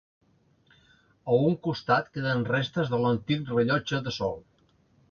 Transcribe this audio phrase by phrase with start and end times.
[1.33, 4.37] A un costat queden restes de l'antic rellotge de sol.